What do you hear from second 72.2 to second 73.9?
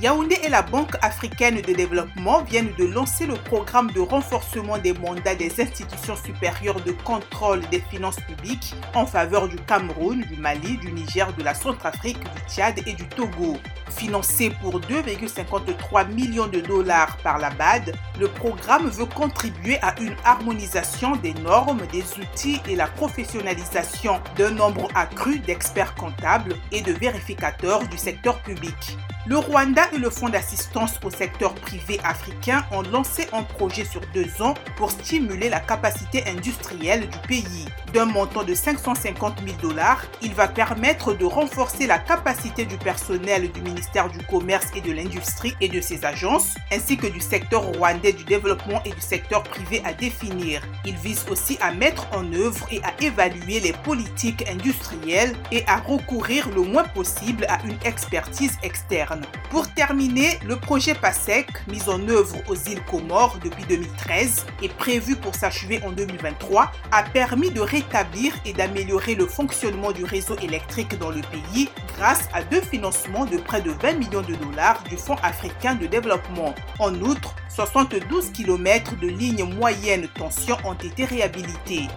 à deux financements de près de